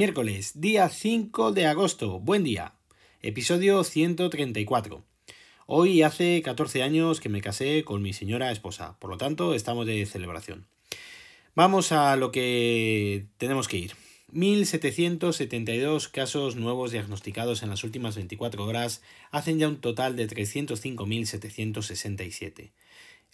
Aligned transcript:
Miércoles, 0.00 0.58
día 0.58 0.88
5 0.88 1.52
de 1.52 1.66
agosto. 1.66 2.20
Buen 2.20 2.42
día. 2.42 2.72
Episodio 3.20 3.84
134. 3.84 5.04
Hoy 5.66 6.00
hace 6.00 6.40
14 6.40 6.82
años 6.82 7.20
que 7.20 7.28
me 7.28 7.42
casé 7.42 7.84
con 7.84 8.00
mi 8.00 8.14
señora 8.14 8.50
esposa, 8.50 8.96
por 8.98 9.10
lo 9.10 9.18
tanto 9.18 9.52
estamos 9.52 9.84
de 9.84 10.06
celebración. 10.06 10.66
Vamos 11.54 11.92
a 11.92 12.16
lo 12.16 12.32
que 12.32 13.26
tenemos 13.36 13.68
que 13.68 13.76
ir. 13.76 13.92
1.772 14.32 16.10
casos 16.10 16.56
nuevos 16.56 16.92
diagnosticados 16.92 17.62
en 17.62 17.68
las 17.68 17.84
últimas 17.84 18.16
24 18.16 18.64
horas 18.64 19.02
hacen 19.30 19.58
ya 19.58 19.68
un 19.68 19.82
total 19.82 20.16
de 20.16 20.28
305.767. 20.28 22.70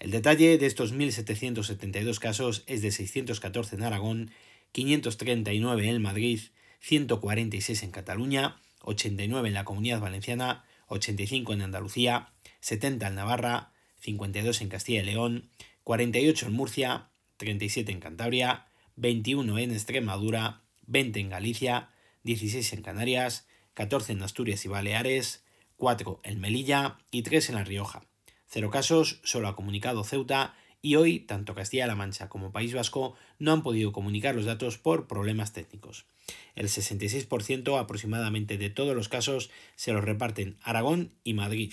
El 0.01 0.11
detalle 0.11 0.59
de 0.59 0.67
estos 0.67 0.93
1.772 0.93 2.19
casos 2.19 2.65
es 2.67 2.83
de 2.83 2.91
614 2.91 3.77
en 3.77 3.85
Aragón 3.85 4.33
539 4.77 5.89
en 5.89 6.03
Madrid, 6.03 6.39
146 6.81 7.83
en 7.83 7.91
Cataluña, 7.93 8.61
89 8.83 9.49
en 9.49 9.55
la 9.55 9.65
Comunidad 9.65 10.01
Valenciana, 10.01 10.67
85 10.89 11.55
en 11.55 11.63
Andalucía, 11.63 12.35
70 12.61 13.09
en 13.09 13.15
Navarra, 13.15 13.73
52 14.01 14.61
en 14.61 14.69
Castilla 14.69 15.01
y 15.01 15.07
León, 15.07 15.49
48 15.83 16.49
en 16.49 16.53
Murcia, 16.53 17.09
37 17.39 17.91
en 17.91 18.01
Cantabria, 18.01 18.67
21 18.97 19.59
en 19.61 19.71
Extremadura, 19.71 20.61
20 20.87 21.21
en 21.21 21.31
Galicia, 21.31 21.89
16 22.25 22.75
en 22.75 22.83
Canarias, 22.83 23.49
14 23.73 24.13
en 24.13 24.23
Asturias 24.23 24.63
y 24.67 24.69
Baleares, 24.69 25.43
4 25.79 26.21
en 26.23 26.39
Melilla 26.39 26.99
y 27.11 27.23
3 27.23 27.49
en 27.49 27.55
La 27.55 27.65
Rioja. 27.65 28.03
Cero 28.47 28.69
casos, 28.69 29.21
solo 29.25 29.49
ha 29.49 29.57
comunicado 29.57 30.05
Ceuta 30.05 30.55
y 30.87 30.95
hoy 30.95 31.19
tanto 31.19 31.57
Castilla-La 31.57 31.97
Mancha 31.97 32.29
como 32.29 32.53
País 32.53 32.73
Vasco 32.73 33.17
no 33.41 33.51
han 33.51 33.65
podido 33.65 33.91
comunicar 33.91 34.37
los 34.37 34.45
datos 34.45 34.79
por 34.79 35.09
problemas 35.09 35.53
técnicos. 35.53 36.07
El 36.55 36.69
66% 36.69 37.81
aproximadamente 37.81 38.57
de 38.57 38.71
todos 38.71 38.95
los 38.95 39.09
casos 39.09 39.51
se 39.75 39.93
los 39.93 40.05
reparten 40.05 40.57
Aragón 40.63 41.11
y 41.25 41.35
Madrid. 41.35 41.73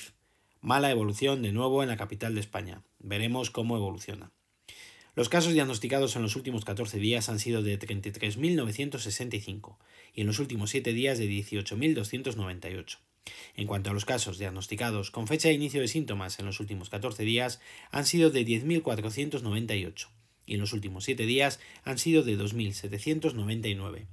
Mala 0.61 0.89
evolución 0.89 1.43
de 1.43 1.51
nuevo 1.51 1.83
en 1.83 1.89
la 1.89 1.95
capital 1.95 2.33
de 2.33 2.39
España. 2.39 2.81
Veremos 2.97 3.51
cómo 3.51 3.77
evoluciona. 3.77 4.31
Los 5.13 5.29
casos 5.29 5.53
diagnosticados 5.53 6.15
en 6.15 6.23
los 6.23 6.35
últimos 6.35 6.65
14 6.65 6.97
días 6.97 7.29
han 7.29 7.37
sido 7.37 7.61
de 7.61 7.79
33.965 7.79 9.77
y 10.15 10.21
en 10.21 10.27
los 10.27 10.39
últimos 10.39 10.71
7 10.71 10.91
días 10.91 11.19
de 11.19 11.29
18.298. 11.29 12.97
En 13.55 13.67
cuanto 13.67 13.89
a 13.89 13.93
los 13.93 14.05
casos 14.05 14.37
diagnosticados 14.37 15.11
con 15.11 15.27
fecha 15.27 15.47
de 15.47 15.53
inicio 15.53 15.79
de 15.81 15.87
síntomas 15.87 16.39
en 16.39 16.45
los 16.45 16.59
últimos 16.59 16.89
14 16.89 17.23
días, 17.23 17.61
han 17.91 18.05
sido 18.05 18.31
de 18.31 18.45
10.498 18.45 20.07
y 20.45 20.55
en 20.55 20.59
los 20.59 20.73
últimos 20.73 21.05
7 21.05 21.25
días 21.25 21.61
han 21.83 21.97
sido 21.97 22.23
de 22.23 22.37
2.799. 22.37 24.07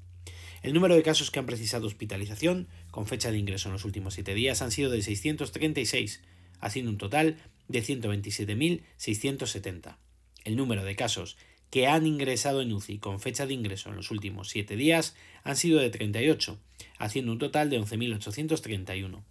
El 0.63 0.75
número 0.75 0.95
de 0.95 1.03
casos 1.03 1.31
que 1.31 1.39
han 1.39 1.47
precisado 1.47 1.87
hospitalización 1.87 2.69
con 2.91 3.07
fecha 3.07 3.31
de 3.31 3.39
ingreso 3.39 3.69
en 3.69 3.73
los 3.73 3.87
últimos 3.87 4.13
7 4.15 4.35
días 4.35 4.61
han 4.63 4.71
sido 4.71 4.91
de 4.91 5.03
636, 5.03 6.23
haciendo 6.61 6.91
un 6.91 6.99
total 6.99 7.39
de 7.69 7.83
127.670. 7.83 9.97
El 10.45 10.57
número 10.57 10.85
de 10.85 10.97
casos 10.97 11.39
que 11.71 11.87
han 11.87 12.07
ingresado 12.07 12.61
en 12.61 12.73
UCI 12.73 12.99
con 12.99 13.21
fecha 13.21 13.47
de 13.47 13.55
ingreso 13.55 13.89
en 13.89 13.97
los 13.97 14.11
últimos 14.11 14.49
7 14.49 14.77
días 14.77 15.15
han 15.45 15.57
sido 15.57 15.81
de 15.81 15.91
38, 15.91 16.59
haciendo 16.99 17.33
un 17.33 17.39
total 17.39 17.71
de 17.71 17.81
11.831. 17.81 19.23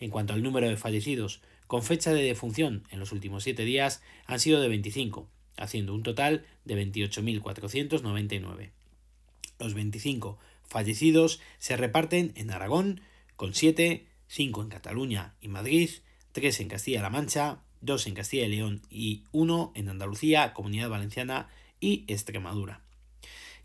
En 0.00 0.10
cuanto 0.10 0.34
al 0.34 0.42
número 0.42 0.68
de 0.68 0.76
fallecidos 0.76 1.40
con 1.66 1.82
fecha 1.82 2.12
de 2.12 2.22
defunción 2.22 2.84
en 2.90 3.00
los 3.00 3.12
últimos 3.12 3.44
7 3.44 3.64
días 3.64 4.02
han 4.26 4.38
sido 4.38 4.60
de 4.60 4.68
25, 4.68 5.28
haciendo 5.56 5.94
un 5.94 6.02
total 6.02 6.46
de 6.64 6.76
28.499. 6.86 8.70
Los 9.58 9.74
25 9.74 10.38
fallecidos 10.64 11.40
se 11.58 11.76
reparten 11.76 12.32
en 12.36 12.50
Aragón 12.50 13.00
con 13.36 13.54
7, 13.54 14.06
5 14.28 14.62
en 14.62 14.68
Cataluña 14.68 15.34
y 15.40 15.48
Madrid, 15.48 15.90
3 16.32 16.60
en 16.60 16.68
Castilla-La 16.68 17.10
Mancha, 17.10 17.62
2 17.80 18.06
en 18.08 18.14
Castilla 18.14 18.44
y 18.44 18.48
León 18.48 18.82
y 18.90 19.24
1 19.32 19.72
en 19.74 19.88
Andalucía, 19.88 20.52
Comunidad 20.52 20.90
Valenciana 20.90 21.48
y 21.80 22.04
Extremadura. 22.08 22.82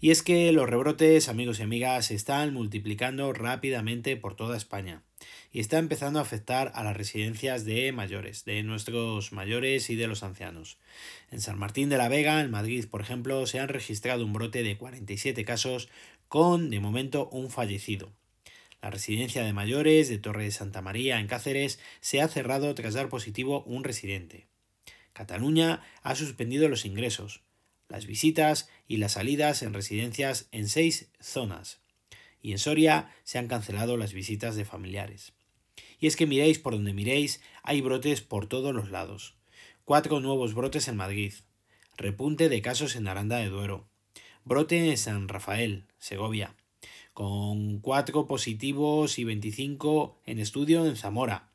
Y 0.03 0.11
es 0.11 0.21
que 0.21 0.51
los 0.51 0.69
rebrotes, 0.69 1.29
amigos 1.29 1.59
y 1.59 1.63
amigas, 1.63 2.07
se 2.07 2.15
están 2.15 2.53
multiplicando 2.53 3.31
rápidamente 3.31 4.17
por 4.17 4.35
toda 4.35 4.57
España 4.57 5.01
y 5.53 5.61
está 5.61 5.77
empezando 5.77 6.19
a 6.19 6.23
afectar 6.23 6.73
a 6.75 6.83
las 6.83 6.97
residencias 6.97 7.63
de 7.63 7.89
mayores, 7.93 8.43
de 8.43 8.63
nuestros 8.63 9.31
mayores 9.31 9.89
y 9.89 9.95
de 9.95 10.07
los 10.07 10.23
ancianos. 10.23 10.77
En 11.31 11.39
San 11.39 11.57
Martín 11.57 11.87
de 11.87 11.97
la 11.97 12.09
Vega, 12.09 12.41
en 12.41 12.51
Madrid, 12.51 12.85
por 12.91 12.99
ejemplo, 12.99 13.47
se 13.47 13.61
han 13.61 13.69
registrado 13.69 14.25
un 14.25 14.33
brote 14.33 14.61
de 14.61 14.77
47 14.77 15.45
casos 15.45 15.87
con, 16.27 16.69
de 16.69 16.81
momento, 16.81 17.29
un 17.29 17.49
fallecido. 17.49 18.11
La 18.81 18.89
residencia 18.89 19.45
de 19.45 19.53
mayores 19.53 20.09
de 20.09 20.17
Torre 20.17 20.43
de 20.43 20.51
Santa 20.51 20.81
María, 20.81 21.21
en 21.21 21.27
Cáceres, 21.27 21.79
se 22.01 22.19
ha 22.19 22.27
cerrado 22.27 22.75
tras 22.75 22.95
dar 22.95 23.07
positivo 23.07 23.63
un 23.63 23.85
residente. 23.85 24.47
Cataluña 25.13 25.81
ha 26.01 26.15
suspendido 26.15 26.67
los 26.67 26.83
ingresos 26.83 27.41
las 27.93 28.07
visitas 28.07 28.69
y 28.87 28.97
las 28.97 29.11
salidas 29.11 29.61
en 29.61 29.71
residencias 29.71 30.47
en 30.51 30.67
seis 30.67 31.11
zonas. 31.19 31.79
Y 32.41 32.51
en 32.51 32.57
Soria 32.57 33.13
se 33.23 33.37
han 33.37 33.47
cancelado 33.47 33.97
las 33.97 34.13
visitas 34.13 34.55
de 34.55 34.65
familiares. 34.65 35.33
Y 35.99 36.07
es 36.07 36.15
que 36.15 36.25
miréis 36.25 36.57
por 36.57 36.73
donde 36.73 36.91
miréis, 36.91 37.39
hay 37.61 37.81
brotes 37.81 38.21
por 38.21 38.47
todos 38.47 38.73
los 38.73 38.89
lados. 38.89 39.35
Cuatro 39.85 40.19
nuevos 40.21 40.55
brotes 40.55 40.87
en 40.87 40.95
Madrid. 40.95 41.33
Repunte 41.95 42.49
de 42.49 42.63
casos 42.63 42.95
en 42.95 43.07
Aranda 43.07 43.37
de 43.37 43.49
Duero. 43.49 43.87
Brote 44.43 44.89
en 44.89 44.97
San 44.97 45.27
Rafael, 45.27 45.85
Segovia. 45.99 46.55
Con 47.13 47.77
cuatro 47.79 48.25
positivos 48.25 49.19
y 49.19 49.23
25 49.23 50.19
en 50.25 50.39
estudio 50.39 50.87
en 50.87 50.95
Zamora. 50.95 51.51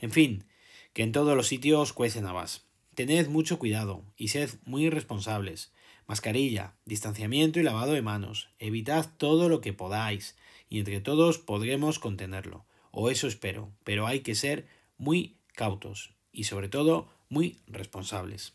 En 0.00 0.12
fin, 0.12 0.46
que 0.94 1.02
en 1.02 1.12
todos 1.12 1.36
los 1.36 1.46
sitios 1.46 1.92
cuecen 1.92 2.24
habas. 2.24 2.64
Tened 2.94 3.28
mucho 3.28 3.58
cuidado 3.58 4.02
y 4.16 4.28
sed 4.28 4.48
muy 4.64 4.88
responsables. 4.88 5.73
Mascarilla, 6.06 6.74
distanciamiento 6.84 7.60
y 7.60 7.62
lavado 7.62 7.92
de 7.92 8.02
manos. 8.02 8.48
Evitad 8.58 9.10
todo 9.16 9.48
lo 9.48 9.60
que 9.60 9.72
podáis 9.72 10.36
y 10.68 10.78
entre 10.78 11.00
todos 11.00 11.38
podremos 11.38 11.98
contenerlo. 11.98 12.64
O 12.90 13.10
eso 13.10 13.26
espero, 13.26 13.70
pero 13.84 14.06
hay 14.06 14.20
que 14.20 14.34
ser 14.34 14.66
muy 14.98 15.36
cautos 15.54 16.14
y 16.32 16.44
sobre 16.44 16.68
todo 16.68 17.08
muy 17.28 17.58
responsables. 17.66 18.54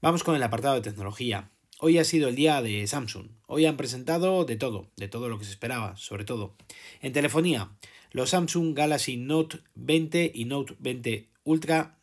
Vamos 0.00 0.24
con 0.24 0.34
el 0.34 0.42
apartado 0.42 0.74
de 0.74 0.82
tecnología. 0.82 1.50
Hoy 1.78 1.98
ha 1.98 2.04
sido 2.04 2.28
el 2.28 2.36
día 2.36 2.62
de 2.62 2.86
Samsung. 2.86 3.28
Hoy 3.46 3.66
han 3.66 3.76
presentado 3.76 4.44
de 4.44 4.56
todo, 4.56 4.88
de 4.96 5.08
todo 5.08 5.28
lo 5.28 5.38
que 5.38 5.44
se 5.44 5.50
esperaba, 5.50 5.96
sobre 5.96 6.24
todo. 6.24 6.54
En 7.00 7.12
telefonía, 7.12 7.70
los 8.12 8.30
Samsung 8.30 8.74
Galaxy 8.74 9.16
Note 9.16 9.58
20 9.74 10.32
y 10.34 10.44
Note 10.44 10.76
20 10.78 11.28
Ultra 11.44 11.98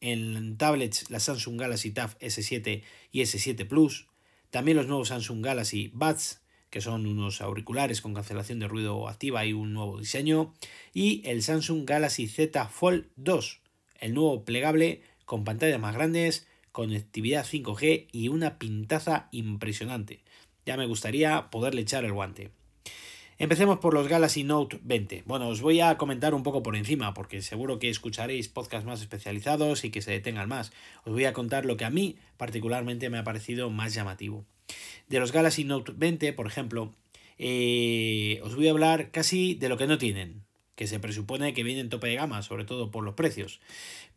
en 0.00 0.56
tablets 0.56 1.10
la 1.10 1.20
Samsung 1.20 1.60
Galaxy 1.60 1.90
Tab 1.90 2.18
S7 2.18 2.82
y 3.12 3.20
S7 3.20 3.66
Plus, 3.66 4.06
también 4.50 4.76
los 4.76 4.86
nuevos 4.86 5.08
Samsung 5.08 5.44
Galaxy 5.44 5.90
Buds, 5.94 6.40
que 6.70 6.80
son 6.80 7.06
unos 7.06 7.40
auriculares 7.40 8.00
con 8.00 8.14
cancelación 8.14 8.58
de 8.60 8.68
ruido 8.68 9.08
activa 9.08 9.44
y 9.44 9.52
un 9.52 9.72
nuevo 9.72 9.98
diseño, 9.98 10.54
y 10.94 11.22
el 11.24 11.42
Samsung 11.42 11.84
Galaxy 11.84 12.28
Z 12.28 12.66
Fold 12.68 13.06
2, 13.16 13.60
el 14.00 14.14
nuevo 14.14 14.44
plegable 14.44 15.02
con 15.24 15.44
pantallas 15.44 15.80
más 15.80 15.94
grandes, 15.94 16.46
conectividad 16.72 17.44
5G 17.44 18.08
y 18.12 18.28
una 18.28 18.58
pintaza 18.58 19.28
impresionante. 19.32 20.22
Ya 20.66 20.76
me 20.76 20.86
gustaría 20.86 21.50
poderle 21.50 21.82
echar 21.82 22.04
el 22.04 22.12
guante. 22.12 22.50
Empecemos 23.40 23.78
por 23.78 23.94
los 23.94 24.06
Galaxy 24.06 24.44
Note 24.44 24.78
20. 24.82 25.22
Bueno, 25.24 25.48
os 25.48 25.62
voy 25.62 25.80
a 25.80 25.96
comentar 25.96 26.34
un 26.34 26.42
poco 26.42 26.62
por 26.62 26.76
encima, 26.76 27.14
porque 27.14 27.40
seguro 27.40 27.78
que 27.78 27.88
escucharéis 27.88 28.48
podcasts 28.48 28.84
más 28.84 29.00
especializados 29.00 29.82
y 29.82 29.90
que 29.90 30.02
se 30.02 30.10
detengan 30.10 30.46
más. 30.46 30.72
Os 31.06 31.14
voy 31.14 31.24
a 31.24 31.32
contar 31.32 31.64
lo 31.64 31.78
que 31.78 31.86
a 31.86 31.90
mí 31.90 32.18
particularmente 32.36 33.08
me 33.08 33.16
ha 33.16 33.24
parecido 33.24 33.70
más 33.70 33.94
llamativo. 33.94 34.44
De 35.08 35.20
los 35.20 35.32
Galaxy 35.32 35.64
Note 35.64 35.92
20, 35.96 36.34
por 36.34 36.46
ejemplo, 36.46 36.92
eh, 37.38 38.42
os 38.44 38.56
voy 38.56 38.68
a 38.68 38.72
hablar 38.72 39.10
casi 39.10 39.54
de 39.54 39.70
lo 39.70 39.78
que 39.78 39.86
no 39.86 39.96
tienen, 39.96 40.42
que 40.74 40.86
se 40.86 41.00
presupone 41.00 41.54
que 41.54 41.62
vienen 41.62 41.88
tope 41.88 42.08
de 42.08 42.16
gama, 42.16 42.42
sobre 42.42 42.66
todo 42.66 42.90
por 42.90 43.04
los 43.04 43.14
precios. 43.14 43.58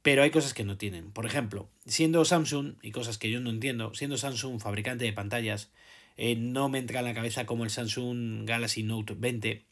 Pero 0.01 0.23
hay 0.23 0.31
cosas 0.31 0.53
que 0.53 0.65
no 0.65 0.75
tienen. 0.75 1.13
Por 1.13 1.25
ejemplo, 1.25 1.69
siendo 1.85 2.25
Samsung, 2.25 2.73
y 2.81 2.91
cosas 2.91 3.17
que 3.17 3.31
yo 3.31 3.39
no 3.39 3.51
entiendo, 3.51 3.93
siendo 3.93 4.17
Samsung 4.17 4.59
fabricante 4.59 5.05
de 5.05 5.13
pantallas, 5.13 5.71
eh, 6.17 6.35
no 6.35 6.69
me 6.69 6.79
entra 6.79 6.99
en 6.99 7.05
la 7.05 7.13
cabeza 7.13 7.45
como 7.45 7.63
el 7.63 7.69
Samsung 7.69 8.45
Galaxy 8.45 8.83
Note 8.83 9.15
20 9.17 9.65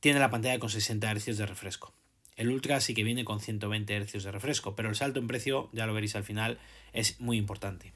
tiene 0.00 0.20
la 0.20 0.30
pantalla 0.30 0.58
con 0.58 0.70
60 0.70 1.14
Hz 1.14 1.36
de 1.36 1.46
refresco. 1.46 1.92
El 2.36 2.50
Ultra 2.50 2.80
sí 2.80 2.94
que 2.94 3.02
viene 3.02 3.24
con 3.24 3.40
120 3.40 4.04
Hz 4.04 4.24
de 4.24 4.30
refresco, 4.30 4.76
pero 4.76 4.88
el 4.88 4.94
salto 4.94 5.18
en 5.18 5.26
precio, 5.26 5.70
ya 5.72 5.86
lo 5.86 5.94
veréis 5.94 6.16
al 6.16 6.24
final, 6.24 6.58
es 6.92 7.20
muy 7.20 7.38
importante. 7.38 7.92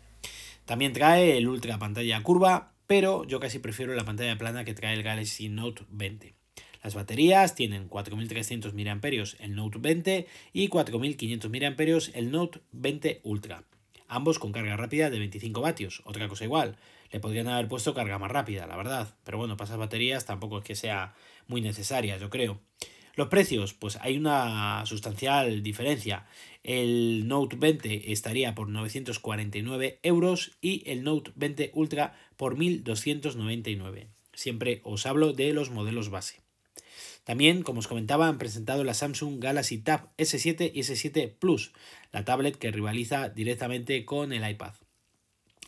También 0.64 0.92
trae 0.92 1.36
el 1.36 1.46
Ultra 1.46 1.78
pantalla 1.78 2.22
curva, 2.22 2.72
pero 2.86 3.24
yo 3.24 3.38
casi 3.38 3.58
prefiero 3.58 3.94
la 3.94 4.04
pantalla 4.04 4.38
plana 4.38 4.64
que 4.64 4.74
trae 4.74 4.94
el 4.94 5.02
Galaxy 5.02 5.48
Note 5.48 5.84
20. 5.90 6.34
Las 6.82 6.94
baterías 6.94 7.54
tienen 7.54 7.88
4300 7.88 8.72
mAh 8.72 9.00
el 9.38 9.54
Note 9.54 9.78
20 9.78 10.26
y 10.52 10.68
4500 10.68 11.50
mAh 11.50 11.76
el 12.14 12.30
Note 12.30 12.60
20 12.72 13.20
Ultra. 13.24 13.64
Ambos 14.10 14.38
con 14.38 14.52
carga 14.52 14.76
rápida 14.76 15.08
de 15.08 15.18
25 15.18 15.60
vatios, 15.60 16.02
otra 16.04 16.28
cosa 16.28 16.44
igual. 16.44 16.76
Le 17.10 17.20
podrían 17.20 17.48
haber 17.48 17.68
puesto 17.68 17.94
carga 17.94 18.18
más 18.18 18.30
rápida, 18.30 18.66
la 18.66 18.76
verdad, 18.76 19.14
pero 19.24 19.38
bueno, 19.38 19.56
para 19.56 19.76
baterías 19.76 20.26
tampoco 20.26 20.58
es 20.58 20.64
que 20.64 20.74
sea 20.74 21.14
muy 21.46 21.60
necesaria, 21.60 22.18
yo 22.18 22.28
creo. 22.28 22.60
Los 23.14 23.28
precios, 23.28 23.74
pues 23.74 23.96
hay 24.00 24.16
una 24.16 24.84
sustancial 24.86 25.62
diferencia. 25.62 26.26
El 26.62 27.26
Note 27.28 27.56
20 27.56 28.12
estaría 28.12 28.54
por 28.54 28.68
949 28.68 29.98
euros 30.02 30.52
y 30.60 30.88
el 30.90 31.02
Note 31.02 31.32
20 31.34 31.70
Ultra 31.74 32.16
por 32.36 32.56
1299. 32.56 34.08
Siempre 34.32 34.80
os 34.84 35.06
hablo 35.06 35.32
de 35.32 35.52
los 35.52 35.70
modelos 35.70 36.10
base. 36.10 36.40
También, 37.24 37.62
como 37.62 37.80
os 37.80 37.88
comentaba, 37.88 38.28
han 38.28 38.38
presentado 38.38 38.84
la 38.84 38.94
Samsung 38.94 39.40
Galaxy 39.40 39.78
Tab 39.78 40.10
S7 40.16 40.70
y 40.74 40.80
S7 40.80 41.34
Plus, 41.38 41.72
la 42.12 42.24
tablet 42.24 42.56
que 42.56 42.70
rivaliza 42.70 43.28
directamente 43.28 44.04
con 44.04 44.32
el 44.32 44.48
iPad. 44.48 44.74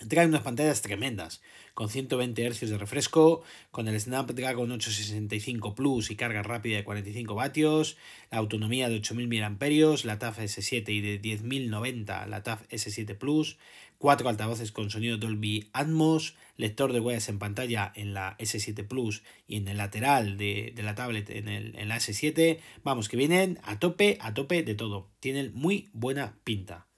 Trae 0.09 0.27
unas 0.27 0.43
pantallas 0.43 0.83
tremendas, 0.83 1.43
con 1.75 1.89
120 1.89 2.51
Hz 2.51 2.71
de 2.71 2.79
refresco, 2.79 3.43
con 3.71 3.89
el 3.89 4.01
Snapdragon 4.01 4.71
865 4.71 5.75
Plus 5.75 6.11
y 6.11 6.17
carga 6.17 6.43
rápida 6.43 6.77
de 6.77 6.85
45 6.85 7.35
vatios, 7.35 7.97
la 8.31 8.39
autonomía 8.39 8.89
de 8.89 8.97
8000 8.97 9.29
mAh, 9.29 10.05
la 10.05 10.19
TAF 10.19 10.39
S7 10.39 10.89
y 10.89 11.01
de 11.01 11.19
10090 11.19 12.27
la 12.27 12.43
TAF 12.43 12.63
S7 12.71 13.17
Plus, 13.17 13.59
cuatro 13.99 14.29
altavoces 14.29 14.73
con 14.73 14.91
sonido 14.91 15.17
Dolby 15.17 15.69
Atmos, 15.73 16.35
lector 16.57 16.93
de 16.93 17.01
huellas 17.01 17.29
en 17.29 17.39
pantalla 17.39 17.93
en 17.95 18.15
la 18.15 18.37
S7 18.39 18.87
Plus 18.87 19.23
y 19.47 19.57
en 19.57 19.69
el 19.69 19.77
lateral 19.77 20.37
de, 20.37 20.75
la 20.77 20.95
tablet 20.95 21.31
en, 21.31 21.49
el, 21.49 21.77
en 21.79 21.89
la 21.89 21.97
S7. 21.97 22.59
Vamos, 22.83 23.09
que 23.09 23.17
vienen 23.17 23.59
a 23.63 23.79
tope, 23.79 24.19
a 24.21 24.35
tope 24.35 24.63
de 24.63 24.75
todo. 24.75 25.09
Tienen 25.21 25.53
muy 25.55 25.89
buena 25.93 26.37
pinta. 26.45 26.89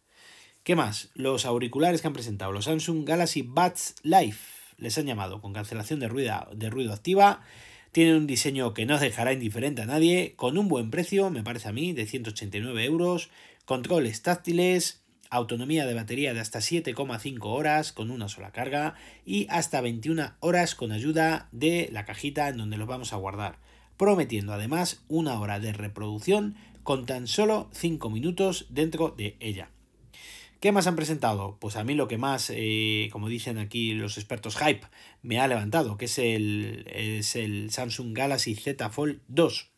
¿Qué 0.64 0.76
más? 0.76 1.10
Los 1.12 1.44
auriculares 1.44 2.00
que 2.00 2.06
han 2.06 2.14
presentado, 2.14 2.50
los 2.50 2.64
Samsung 2.64 3.06
Galaxy 3.06 3.42
Buds 3.42 3.96
Live, 4.02 4.38
les 4.78 4.96
han 4.96 5.04
llamado 5.04 5.42
con 5.42 5.52
cancelación 5.52 6.00
de 6.00 6.08
ruido, 6.08 6.48
de 6.54 6.70
ruido 6.70 6.94
activa. 6.94 7.42
Tienen 7.92 8.16
un 8.16 8.26
diseño 8.26 8.72
que 8.72 8.86
no 8.86 8.98
dejará 8.98 9.34
indiferente 9.34 9.82
a 9.82 9.84
nadie, 9.84 10.32
con 10.36 10.56
un 10.56 10.68
buen 10.68 10.90
precio, 10.90 11.28
me 11.28 11.42
parece 11.42 11.68
a 11.68 11.72
mí, 11.72 11.92
de 11.92 12.06
189 12.06 12.82
euros, 12.82 13.28
controles 13.66 14.22
táctiles, 14.22 15.02
autonomía 15.28 15.84
de 15.84 15.92
batería 15.92 16.32
de 16.32 16.40
hasta 16.40 16.60
7,5 16.60 17.40
horas 17.42 17.92
con 17.92 18.10
una 18.10 18.30
sola 18.30 18.50
carga 18.50 18.94
y 19.26 19.46
hasta 19.50 19.82
21 19.82 20.32
horas 20.40 20.74
con 20.74 20.92
ayuda 20.92 21.50
de 21.52 21.90
la 21.92 22.06
cajita 22.06 22.48
en 22.48 22.56
donde 22.56 22.78
los 22.78 22.88
vamos 22.88 23.12
a 23.12 23.16
guardar, 23.16 23.58
prometiendo 23.98 24.54
además 24.54 25.04
una 25.08 25.38
hora 25.38 25.60
de 25.60 25.74
reproducción 25.74 26.56
con 26.82 27.04
tan 27.04 27.26
solo 27.26 27.68
5 27.74 28.08
minutos 28.08 28.64
dentro 28.70 29.10
de 29.10 29.36
ella. 29.40 29.68
¿Qué 30.64 30.72
más 30.72 30.86
han 30.86 30.96
presentado? 30.96 31.58
Pues 31.60 31.76
a 31.76 31.84
mí 31.84 31.92
lo 31.92 32.08
que 32.08 32.16
más, 32.16 32.50
eh, 32.50 33.10
como 33.12 33.28
dicen 33.28 33.58
aquí 33.58 33.92
los 33.92 34.16
expertos 34.16 34.56
hype, 34.56 34.86
me 35.20 35.38
ha 35.38 35.46
levantado, 35.46 35.98
que 35.98 36.06
es 36.06 36.18
el, 36.18 36.90
es 36.90 37.36
el 37.36 37.70
Samsung 37.70 38.16
Galaxy 38.16 38.54
Z 38.54 38.88
Fold 38.88 39.20
2. 39.28 39.70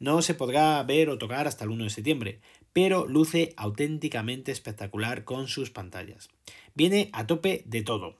No 0.00 0.22
se 0.22 0.34
podrá 0.34 0.82
ver 0.82 1.08
o 1.08 1.18
tocar 1.18 1.46
hasta 1.46 1.62
el 1.62 1.70
1 1.70 1.84
de 1.84 1.90
septiembre, 1.90 2.40
pero 2.72 3.06
luce 3.06 3.54
auténticamente 3.56 4.50
espectacular 4.50 5.22
con 5.22 5.46
sus 5.46 5.70
pantallas. 5.70 6.30
Viene 6.74 7.10
a 7.12 7.28
tope 7.28 7.62
de 7.66 7.82
todo. 7.82 8.18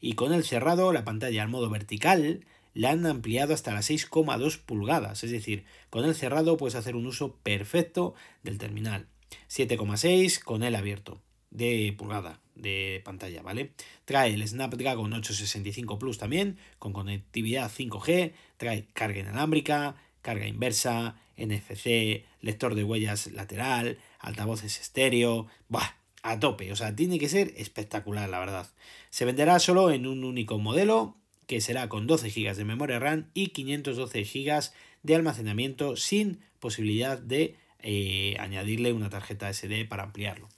Y 0.00 0.14
con 0.14 0.32
el 0.32 0.42
cerrado, 0.42 0.92
la 0.92 1.04
pantalla 1.04 1.44
al 1.44 1.50
modo 1.50 1.70
vertical 1.70 2.44
la 2.72 2.90
han 2.90 3.06
ampliado 3.06 3.54
hasta 3.54 3.74
las 3.74 3.88
6,2 3.88 4.58
pulgadas, 4.58 5.22
es 5.22 5.30
decir, 5.30 5.66
con 5.88 6.04
el 6.04 6.16
cerrado 6.16 6.56
puedes 6.56 6.74
hacer 6.74 6.96
un 6.96 7.06
uso 7.06 7.36
perfecto 7.44 8.16
del 8.42 8.58
terminal. 8.58 9.06
7,6 9.48 10.42
con 10.42 10.64
el 10.64 10.74
abierto 10.74 11.22
de 11.54 11.94
pulgada 11.96 12.40
de 12.54 13.00
pantalla, 13.04 13.42
¿vale? 13.42 13.72
Trae 14.04 14.34
el 14.34 14.46
Snapdragon 14.46 15.12
865 15.12 15.98
Plus 15.98 16.18
también, 16.18 16.58
con 16.78 16.92
conectividad 16.92 17.70
5G, 17.70 18.32
trae 18.58 18.86
carga 18.92 19.20
inalámbrica, 19.20 19.96
carga 20.20 20.46
inversa, 20.46 21.16
NFC, 21.36 22.24
lector 22.40 22.74
de 22.74 22.84
huellas 22.84 23.28
lateral, 23.28 23.98
altavoces 24.18 24.80
estéreo, 24.80 25.46
¡buah! 25.68 25.96
A 26.26 26.40
tope, 26.40 26.72
o 26.72 26.76
sea, 26.76 26.96
tiene 26.96 27.18
que 27.18 27.28
ser 27.28 27.52
espectacular, 27.58 28.30
la 28.30 28.38
verdad. 28.38 28.70
Se 29.10 29.26
venderá 29.26 29.58
solo 29.58 29.90
en 29.90 30.06
un 30.06 30.24
único 30.24 30.58
modelo, 30.58 31.18
que 31.46 31.60
será 31.60 31.90
con 31.90 32.06
12 32.06 32.30
GB 32.30 32.56
de 32.56 32.64
memoria 32.64 32.98
RAM 32.98 33.28
y 33.34 33.48
512 33.48 34.24
GB 34.24 34.70
de 35.02 35.14
almacenamiento 35.14 35.96
sin 35.96 36.40
posibilidad 36.60 37.18
de 37.18 37.56
eh, 37.80 38.36
añadirle 38.40 38.94
una 38.94 39.10
tarjeta 39.10 39.52
SD 39.52 39.84
para 39.84 40.04
ampliarlo. 40.04 40.48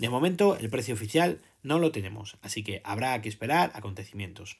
De 0.00 0.08
momento, 0.08 0.56
el 0.56 0.70
precio 0.70 0.94
oficial 0.94 1.42
no 1.62 1.78
lo 1.78 1.92
tenemos, 1.92 2.38
así 2.40 2.62
que 2.62 2.80
habrá 2.84 3.20
que 3.20 3.28
esperar 3.28 3.70
acontecimientos. 3.74 4.56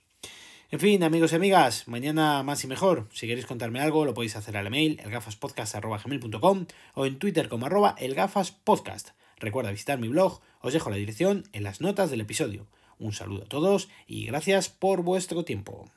En 0.71 0.81
fin, 0.81 1.03
amigos 1.03 1.33
y 1.33 1.37
amigas, 1.37 1.89
mañana 1.89 2.43
más 2.43 2.63
y 2.63 2.67
mejor. 2.67 3.09
Si 3.15 3.27
queréis 3.27 3.47
contarme 3.47 3.81
algo, 3.81 4.05
lo 4.05 4.13
podéis 4.13 4.37
hacer 4.37 4.59
al 4.59 4.67
email 4.67 5.01
elgafaspodcast.com 5.03 6.67
o 6.93 7.07
en 7.07 7.19
Twitter 7.19 7.49
como 7.49 7.65
arroba 7.65 7.97
elgafaspodcast. 7.99 9.13
Recuerda 9.39 9.71
visitar 9.71 9.99
mi 9.99 10.09
blog, 10.09 10.43
os 10.61 10.75
dejo 10.75 10.91
la 10.91 10.97
dirección 10.97 11.45
en 11.55 11.63
las 11.63 11.81
notas 11.81 12.11
del 12.11 12.21
episodio. 12.21 12.67
Un 12.99 13.15
saludo 13.15 13.45
a 13.45 13.49
todos 13.49 13.89
y 14.07 14.27
gracias 14.27 14.69
por 14.69 15.03
vuestro 15.03 15.47
tiempo. 15.47 15.91